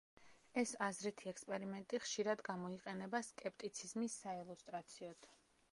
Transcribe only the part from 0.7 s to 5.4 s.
აზრითი ექსპერიმენტი ხშირად გამოიყენება სკეპტიციზმის საილუსტრაციოდ.